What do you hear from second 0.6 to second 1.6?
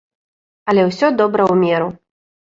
Але ўсё добра